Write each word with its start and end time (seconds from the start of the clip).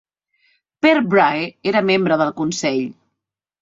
Per 0.85 0.95
Brahe 1.13 1.45
era 1.75 1.87
membre 1.93 2.21
del 2.25 2.37
consell. 2.43 2.85